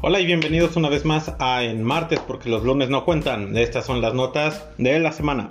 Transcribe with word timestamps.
Hola 0.00 0.20
y 0.20 0.26
bienvenidos 0.26 0.76
una 0.76 0.88
vez 0.88 1.04
más 1.04 1.34
a 1.40 1.64
En 1.64 1.82
Martes 1.82 2.20
porque 2.20 2.48
los 2.48 2.62
lunes 2.62 2.88
no 2.88 3.04
cuentan. 3.04 3.56
Estas 3.56 3.84
son 3.84 4.00
las 4.00 4.14
notas 4.14 4.64
de 4.78 5.00
la 5.00 5.10
semana. 5.10 5.50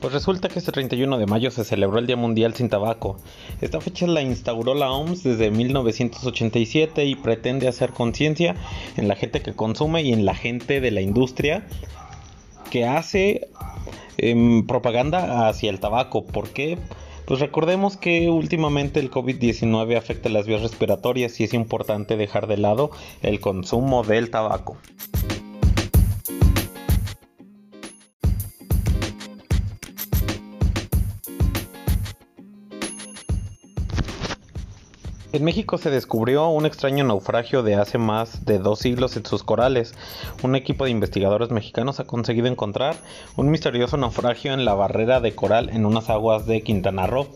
Pues 0.00 0.14
resulta 0.14 0.48
que 0.48 0.58
este 0.58 0.72
31 0.72 1.18
de 1.18 1.26
mayo 1.26 1.50
se 1.50 1.62
celebró 1.64 1.98
el 1.98 2.06
Día 2.06 2.16
Mundial 2.16 2.54
sin 2.54 2.70
Tabaco. 2.70 3.18
Esta 3.60 3.82
fecha 3.82 4.06
la 4.06 4.22
instauró 4.22 4.74
la 4.74 4.90
OMS 4.90 5.22
desde 5.24 5.50
1987 5.50 7.04
y 7.04 7.16
pretende 7.16 7.68
hacer 7.68 7.90
conciencia 7.90 8.54
en 8.96 9.08
la 9.08 9.14
gente 9.14 9.42
que 9.42 9.52
consume 9.52 10.02
y 10.02 10.14
en 10.14 10.24
la 10.24 10.34
gente 10.34 10.80
de 10.80 10.90
la 10.90 11.02
industria 11.02 11.66
que 12.74 12.84
hace 12.84 13.46
em, 14.16 14.66
propaganda 14.66 15.46
hacia 15.46 15.70
el 15.70 15.78
tabaco. 15.78 16.26
¿Por 16.26 16.48
qué? 16.48 16.76
Pues 17.24 17.38
recordemos 17.38 17.96
que 17.96 18.30
últimamente 18.30 18.98
el 18.98 19.12
COVID-19 19.12 19.96
afecta 19.96 20.28
las 20.28 20.44
vías 20.44 20.60
respiratorias 20.60 21.38
y 21.38 21.44
es 21.44 21.54
importante 21.54 22.16
dejar 22.16 22.48
de 22.48 22.56
lado 22.56 22.90
el 23.22 23.38
consumo 23.38 24.02
del 24.02 24.28
tabaco. 24.30 24.76
En 35.34 35.42
México 35.42 35.78
se 35.78 35.90
descubrió 35.90 36.46
un 36.46 36.64
extraño 36.64 37.02
naufragio 37.02 37.64
de 37.64 37.74
hace 37.74 37.98
más 37.98 38.44
de 38.44 38.60
dos 38.60 38.78
siglos 38.78 39.16
en 39.16 39.26
sus 39.26 39.42
corales. 39.42 39.92
Un 40.44 40.54
equipo 40.54 40.84
de 40.84 40.92
investigadores 40.92 41.50
mexicanos 41.50 41.98
ha 41.98 42.04
conseguido 42.04 42.46
encontrar 42.46 42.94
un 43.34 43.50
misterioso 43.50 43.96
naufragio 43.96 44.54
en 44.54 44.64
la 44.64 44.74
barrera 44.74 45.20
de 45.20 45.34
coral 45.34 45.70
en 45.70 45.86
unas 45.86 46.08
aguas 46.08 46.46
de 46.46 46.62
Quintana 46.62 47.08
Roo, 47.08 47.26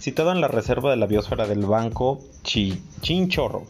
situado 0.00 0.32
en 0.32 0.40
la 0.40 0.48
reserva 0.48 0.90
de 0.90 0.96
la 0.96 1.06
biosfera 1.06 1.46
del 1.46 1.64
Banco 1.64 2.18
Chinchorro. 2.42 3.62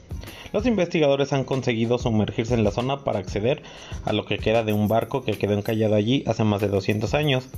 Los 0.55 0.65
investigadores 0.65 1.35
han 1.35 1.45
conseguido 1.45 1.99
sumergirse 1.99 2.55
en 2.55 2.65
la 2.65 2.71
zona 2.71 3.05
para 3.05 3.19
acceder 3.19 3.63
a 4.07 4.15
lo 4.15 4.25
que 4.25 4.39
queda 4.39 4.65
de 4.65 4.73
un 4.73 4.89
barco 4.89 5.25
que 5.25 5.37
quedó 5.37 5.53
encallado 5.53 5.95
allí 5.95 6.25
hace 6.27 6.43
más 6.43 6.63
de 6.63 6.69
200 6.69 7.13
años. 7.13 7.51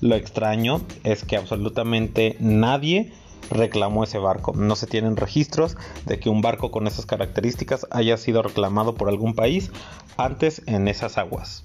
Lo 0.00 0.16
extraño 0.16 0.80
es 1.04 1.24
que 1.24 1.36
absolutamente 1.36 2.34
nadie 2.40 3.12
reclamó 3.50 4.04
ese 4.04 4.18
barco. 4.18 4.52
No 4.54 4.76
se 4.76 4.86
tienen 4.86 5.16
registros 5.16 5.76
de 6.06 6.18
que 6.18 6.28
un 6.28 6.40
barco 6.40 6.70
con 6.70 6.86
esas 6.86 7.06
características 7.06 7.86
haya 7.90 8.16
sido 8.16 8.42
reclamado 8.42 8.94
por 8.94 9.08
algún 9.08 9.34
país 9.34 9.70
antes 10.16 10.62
en 10.66 10.88
esas 10.88 11.18
aguas. 11.18 11.62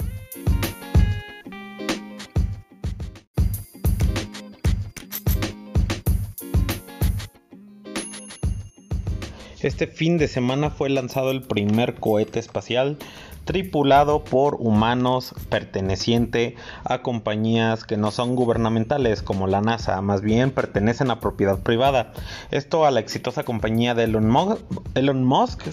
Este 9.62 9.88
fin 9.88 10.20
de 10.20 10.28
semana 10.28 10.70
fue 10.70 10.88
lanzado 10.88 11.32
el 11.32 11.42
primer 11.42 11.96
cohete 11.96 12.38
espacial 12.38 12.98
tripulado 13.46 14.24
por 14.24 14.58
humanos 14.60 15.34
perteneciente 15.50 16.56
a 16.84 17.02
compañías 17.02 17.84
que 17.84 17.98
no 17.98 18.12
son 18.12 18.36
gubernamentales 18.36 19.24
como 19.24 19.48
la 19.48 19.62
NASA, 19.62 20.00
más 20.02 20.22
bien 20.22 20.52
pertenecen 20.52 21.10
a 21.10 21.20
propiedad 21.20 21.58
privada. 21.64 22.14
Esto 22.52 22.86
a 22.86 22.92
la 22.92 23.00
exitosa 23.00 23.44
compañía 23.44 23.96
de 23.96 24.04
Elon 24.04 24.30
Musk, 24.30 24.60
Elon 24.94 25.24
Musk 25.24 25.64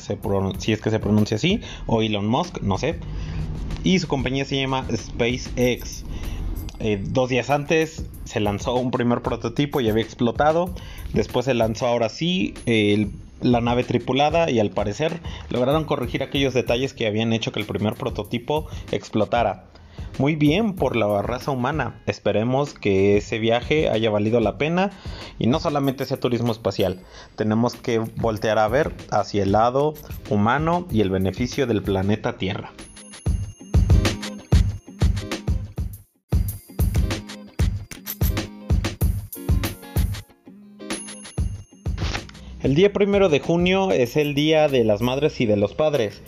si 0.59 0.73
es 0.73 0.81
que 0.81 0.91
se 0.91 0.99
pronuncia 0.99 1.37
así, 1.37 1.61
o 1.87 2.01
Elon 2.01 2.27
Musk, 2.27 2.63
no 2.63 2.79
sé. 2.79 2.99
Y 3.83 3.99
su 3.99 4.09
compañía 4.09 4.47
se 4.47 4.59
llama 4.59 4.87
SpaceX. 4.97 6.05
Eh, 6.81 7.03
dos 7.03 7.29
días 7.29 7.51
antes 7.51 8.07
se 8.25 8.41
lanzó 8.41 8.77
un 8.77 8.91
primer 8.91 9.21
prototipo 9.21 9.81
y 9.81 9.91
había 9.91 10.03
explotado. 10.03 10.71
Después 11.13 11.45
se 11.45 11.55
lanzó 11.55 11.87
ahora 11.87 12.09
sí 12.09 12.55
el 12.67 13.11
la 13.45 13.61
nave 13.61 13.85
tripulada 13.85 14.51
y 14.51 14.59
al 14.59 14.71
parecer 14.71 15.21
lograron 15.51 15.85
corregir 15.85 16.23
aquellos 16.23 16.55
detalles 16.55 16.95
que 16.95 17.07
habían 17.07 17.33
hecho 17.33 17.53
que 17.53 17.61
el 17.61 17.67
primer 17.67 17.95
prototipo 17.95 18.67
explotara. 18.91 19.67
Muy 20.19 20.37
bien 20.37 20.75
por 20.75 20.97
la 20.97 21.23
raza 21.23 21.51
humana. 21.51 22.01
Esperemos 22.07 22.73
que 22.73 23.17
ese 23.17 23.39
viaje 23.39 23.91
haya 23.91 24.11
valido 24.11 24.41
la 24.41 24.59
pena 24.59 24.91
y 25.39 25.49
no 25.49 25.61
solamente 25.61 26.05
ese 26.05 26.17
turismo 26.17 26.53
espacial. 26.53 27.01
Tenemos 27.37 27.75
que 27.75 27.99
voltear 27.99 28.59
a 28.59 28.69
ver 28.69 28.93
hacia 29.11 29.43
el 29.43 29.53
lado 29.53 29.95
humano 30.31 30.87
y 30.91 31.01
el 31.01 31.11
beneficio 31.11 31.67
del 31.67 31.83
planeta 31.83 32.39
Tierra. 32.39 32.73
El 42.65 42.75
día 42.75 42.95
primero 42.95 43.29
de 43.29 43.41
junio 43.41 43.91
es 43.91 44.17
el 44.17 44.35
Día 44.35 44.69
de 44.69 44.85
las 44.85 45.03
Madres 45.03 45.39
y 45.43 45.45
de 45.45 45.59
los 45.59 45.75
Padres. 45.75 46.23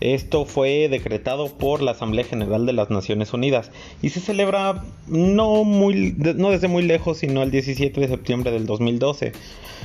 Esto 0.00 0.46
fue 0.46 0.88
decretado 0.88 1.48
por 1.48 1.82
la 1.82 1.90
Asamblea 1.90 2.24
General 2.24 2.64
de 2.64 2.72
las 2.72 2.88
Naciones 2.88 3.34
Unidas 3.34 3.70
y 4.00 4.08
se 4.08 4.20
celebra 4.20 4.84
no, 5.06 5.62
desde 5.66 6.68
muy 6.68 6.82
lejos, 6.82 7.18
sino 7.18 7.42
el 7.42 7.50
17 7.50 8.00
de 8.00 8.08
septiembre 8.08 8.52
del 8.52 8.64
2012. 8.64 9.32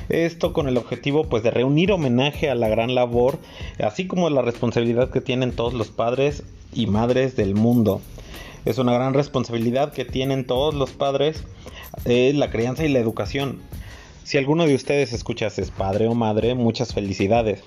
Esto 0.08 0.54
con 0.54 0.70
el 0.70 0.78
objetivo 0.78 1.26
pues 1.26 1.44
de 1.44 1.52
reunir 1.52 1.92
homenaje 1.92 2.50
a 2.50 2.56
la 2.56 2.70
gran 2.70 2.96
labor, 2.96 3.38
así 3.78 4.08
como 4.08 4.30
la 4.30 4.42
responsabilidad 4.42 5.10
que 5.10 5.20
tienen 5.20 5.52
todos 5.52 5.74
los 5.74 5.90
padres 5.90 6.44
y 6.74 6.88
madres 6.88 7.36
del 7.36 7.54
mundo. 7.54 8.00
Es 8.64 8.78
una 8.78 8.94
gran 8.94 9.14
responsabilidad 9.14 9.92
que 9.92 10.06
tienen 10.06 10.46
todos 10.46 10.74
los 10.74 10.92
padres 10.92 11.44
eh, 12.06 12.32
la 12.34 12.50
crianza 12.50 12.86
y 12.86 12.88
la 12.88 13.00
educación. 13.00 13.60
Si 14.28 14.38
alguno 14.38 14.66
de 14.66 14.76
ustedes 14.76 15.14
escucha 15.14 15.48
es 15.48 15.72
padre 15.72 16.10
o 16.10 16.14
madre, 16.14 16.54
muchas 16.54 16.94
felicidades. 16.94 17.64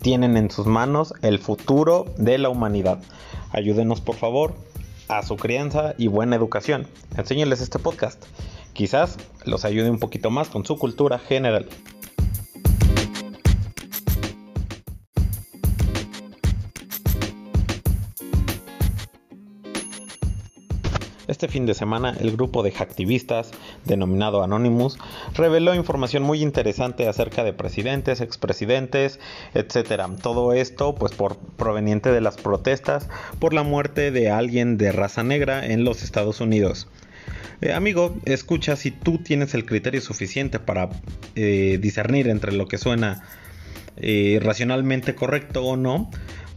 Tienen 0.00 0.36
en 0.36 0.48
sus 0.48 0.64
manos 0.64 1.12
el 1.22 1.40
futuro 1.40 2.04
de 2.18 2.38
la 2.38 2.50
humanidad. 2.50 3.02
Ayúdenos 3.50 4.00
por 4.00 4.14
favor 4.14 4.54
a 5.08 5.24
su 5.24 5.34
crianza 5.34 5.96
y 5.98 6.06
buena 6.06 6.36
educación. 6.36 6.86
Enséñenles 7.16 7.60
este 7.60 7.80
podcast. 7.80 8.26
Quizás 8.74 9.16
los 9.44 9.64
ayude 9.64 9.90
un 9.90 9.98
poquito 9.98 10.30
más 10.30 10.50
con 10.50 10.64
su 10.64 10.78
cultura 10.78 11.18
general. 11.18 11.68
Este 21.34 21.48
fin 21.48 21.66
de 21.66 21.74
semana, 21.74 22.16
el 22.20 22.30
grupo 22.30 22.62
de 22.62 22.70
hacktivistas, 22.70 23.50
denominado 23.84 24.44
Anonymous, 24.44 24.98
reveló 25.34 25.74
información 25.74 26.22
muy 26.22 26.40
interesante 26.40 27.08
acerca 27.08 27.42
de 27.42 27.52
presidentes, 27.52 28.20
expresidentes, 28.20 29.18
etc. 29.52 30.04
Todo 30.22 30.52
esto, 30.52 30.94
pues, 30.94 31.12
proveniente 31.56 32.12
de 32.12 32.20
las 32.20 32.36
protestas 32.36 33.08
por 33.40 33.52
la 33.52 33.64
muerte 33.64 34.12
de 34.12 34.30
alguien 34.30 34.78
de 34.78 34.92
raza 34.92 35.24
negra 35.24 35.66
en 35.66 35.82
los 35.82 36.04
Estados 36.04 36.40
Unidos. 36.40 36.86
Eh, 37.60 37.72
amigo, 37.72 38.14
escucha 38.26 38.76
si 38.76 38.92
tú 38.92 39.18
tienes 39.18 39.54
el 39.54 39.66
criterio 39.66 40.02
suficiente 40.02 40.60
para 40.60 40.88
eh, 41.34 41.80
discernir 41.82 42.28
entre 42.28 42.52
lo 42.52 42.68
que 42.68 42.78
suena 42.78 43.24
eh, 43.96 44.38
racionalmente 44.40 45.16
correcto 45.16 45.64
o 45.64 45.76
no 45.76 46.10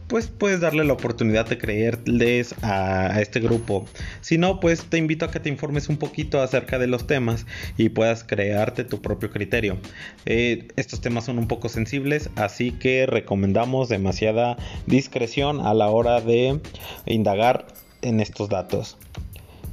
pues 0.08 0.28
puedes 0.28 0.60
darle 0.60 0.84
la 0.84 0.94
oportunidad 0.94 1.46
de 1.46 1.58
creerles 1.58 2.54
a, 2.62 3.20
este 3.20 3.40
grupo. 3.40 3.84
Si 4.22 4.38
no, 4.38 4.58
pues 4.58 4.84
te 4.86 4.98
invito 4.98 5.26
a 5.26 5.30
que 5.30 5.38
te 5.38 5.50
informes 5.50 5.88
un 5.88 5.98
poquito 5.98 6.40
acerca 6.40 6.78
de 6.78 6.86
los 6.86 7.06
temas 7.06 7.46
y 7.76 7.90
puedas 7.90 8.24
crearte 8.24 8.84
tu 8.84 9.00
propio 9.02 9.30
criterio. 9.30 9.76
Eh, 10.24 10.68
estos 10.76 11.00
temas 11.00 11.26
son 11.26 11.38
un 11.38 11.46
poco 11.46 11.68
sensibles, 11.68 12.30
así 12.36 12.72
que 12.72 13.06
recomendamos 13.06 13.88
demasiada 13.88 14.56
discreción 14.86 15.60
a 15.60 15.74
la 15.74 15.88
hora 15.88 16.20
de 16.20 16.60
indagar 17.06 17.66
en 18.00 18.20
estos 18.20 18.48
datos. 18.48 18.96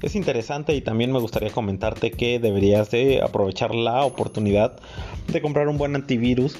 Es 0.01 0.15
interesante 0.15 0.75
y 0.75 0.81
también 0.81 1.13
me 1.13 1.19
gustaría 1.19 1.49
comentarte 1.49 2.11
que 2.11 2.39
deberías 2.39 2.91
de 2.91 3.21
aprovechar 3.21 3.73
la 3.73 4.03
oportunidad 4.03 4.77
de 5.31 5.41
comprar 5.41 5.69
un 5.69 5.77
buen 5.77 5.95
antivirus 5.95 6.57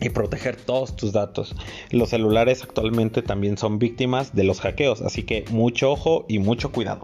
y 0.00 0.10
proteger 0.10 0.56
todos 0.56 0.96
tus 0.96 1.12
datos. 1.12 1.54
Los 1.90 2.10
celulares 2.10 2.62
actualmente 2.62 3.22
también 3.22 3.56
son 3.58 3.78
víctimas 3.78 4.34
de 4.34 4.44
los 4.44 4.60
hackeos, 4.60 5.02
así 5.02 5.22
que 5.22 5.44
mucho 5.50 5.90
ojo 5.90 6.24
y 6.28 6.38
mucho 6.38 6.72
cuidado. 6.72 7.02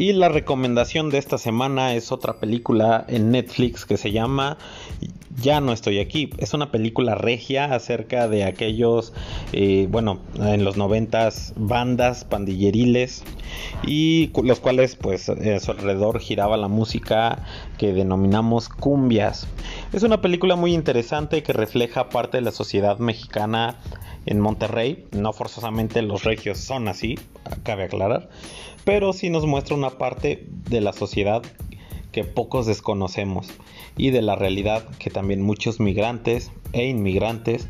Y 0.00 0.14
la 0.14 0.30
recomendación 0.30 1.10
de 1.10 1.18
esta 1.18 1.36
semana 1.36 1.94
es 1.94 2.10
otra 2.10 2.40
película 2.40 3.04
en 3.06 3.32
Netflix 3.32 3.84
que 3.84 3.98
se 3.98 4.12
llama 4.12 4.56
Ya 5.42 5.60
no 5.60 5.74
estoy 5.74 5.98
aquí. 5.98 6.30
Es 6.38 6.54
una 6.54 6.70
película 6.70 7.16
regia 7.16 7.66
acerca 7.66 8.26
de 8.26 8.44
aquellos, 8.44 9.12
eh, 9.52 9.88
bueno, 9.90 10.20
en 10.36 10.64
los 10.64 10.78
noventas 10.78 11.52
bandas 11.54 12.24
pandilleriles 12.24 13.24
y 13.86 14.30
los 14.42 14.58
cuales 14.58 14.96
pues 14.96 15.28
a 15.28 15.60
su 15.60 15.70
alrededor 15.70 16.18
giraba 16.18 16.56
la 16.56 16.68
música 16.68 17.44
que 17.76 17.92
denominamos 17.92 18.70
cumbias. 18.70 19.48
Es 19.92 20.02
una 20.02 20.22
película 20.22 20.56
muy 20.56 20.72
interesante 20.72 21.42
que 21.42 21.52
refleja 21.52 22.08
parte 22.08 22.38
de 22.38 22.42
la 22.42 22.52
sociedad 22.52 22.98
mexicana 23.00 23.76
en 24.26 24.40
Monterrey. 24.40 25.06
No 25.12 25.32
forzosamente 25.32 26.02
los 26.02 26.24
regios 26.24 26.58
son 26.58 26.88
así, 26.88 27.18
cabe 27.62 27.84
aclarar, 27.84 28.28
pero 28.84 29.12
sí 29.12 29.30
nos 29.30 29.46
muestra 29.46 29.76
una 29.76 29.90
parte 29.90 30.46
de 30.68 30.80
la 30.80 30.92
sociedad 30.92 31.42
que 32.12 32.24
pocos 32.24 32.66
desconocemos 32.66 33.48
y 33.96 34.10
de 34.10 34.22
la 34.22 34.34
realidad 34.34 34.84
que 34.98 35.10
también 35.10 35.42
muchos 35.42 35.80
migrantes 35.80 36.50
e 36.72 36.86
inmigrantes 36.86 37.68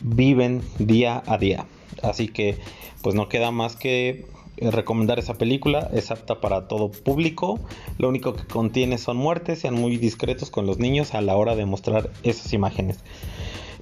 viven 0.00 0.62
día 0.78 1.22
a 1.26 1.36
día. 1.38 1.66
Así 2.02 2.28
que 2.28 2.58
pues 3.02 3.14
no 3.14 3.28
queda 3.28 3.50
más 3.50 3.76
que 3.76 4.26
recomendar 4.56 5.18
esa 5.18 5.34
película, 5.34 5.90
es 5.92 6.10
apta 6.10 6.40
para 6.40 6.68
todo 6.68 6.90
público, 6.90 7.58
lo 7.98 8.08
único 8.08 8.34
que 8.34 8.44
contiene 8.44 8.98
son 8.98 9.16
muertes, 9.16 9.60
sean 9.60 9.74
muy 9.74 9.96
discretos 9.96 10.50
con 10.50 10.66
los 10.66 10.78
niños 10.78 11.14
a 11.14 11.22
la 11.22 11.36
hora 11.36 11.56
de 11.56 11.64
mostrar 11.64 12.10
esas 12.22 12.52
imágenes. 12.52 12.98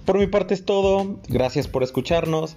Por 0.09 0.17
mi 0.17 0.27
parte 0.27 0.55
es 0.55 0.65
todo, 0.65 1.19
gracias 1.29 1.69
por 1.69 1.83
escucharnos, 1.83 2.55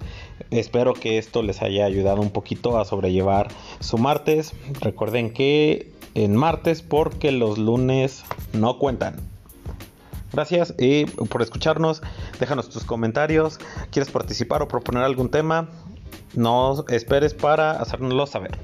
espero 0.50 0.94
que 0.94 1.18
esto 1.18 1.42
les 1.42 1.60
haya 1.60 1.84
ayudado 1.84 2.22
un 2.22 2.30
poquito 2.30 2.78
a 2.78 2.86
sobrellevar 2.86 3.48
su 3.78 3.98
martes, 3.98 4.54
recuerden 4.80 5.34
que 5.34 5.92
en 6.14 6.34
martes 6.34 6.80
porque 6.80 7.30
los 7.30 7.58
lunes 7.58 8.24
no 8.54 8.78
cuentan. 8.78 9.16
Gracias 10.32 10.74
y 10.78 11.04
por 11.04 11.42
escucharnos. 11.42 12.00
Déjanos 12.40 12.70
tus 12.70 12.84
comentarios. 12.84 13.58
¿Quieres 13.90 14.10
participar 14.10 14.62
o 14.62 14.68
proponer 14.68 15.02
algún 15.02 15.30
tema? 15.30 15.68
No 16.34 16.86
esperes 16.88 17.34
para 17.34 17.72
hacérnoslo 17.72 18.26
saber. 18.26 18.58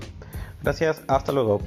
Gracias, 0.62 1.02
hasta 1.08 1.32
luego. 1.32 1.60